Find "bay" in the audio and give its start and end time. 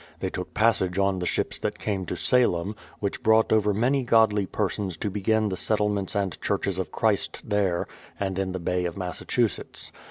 8.59-8.85